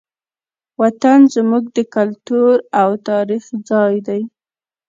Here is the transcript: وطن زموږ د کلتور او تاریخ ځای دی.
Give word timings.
وطن 0.81 1.19
زموږ 1.35 1.63
د 1.75 1.77
کلتور 1.95 2.55
او 2.81 2.89
تاریخ 3.09 3.43
ځای 3.69 3.95
دی. 4.07 4.21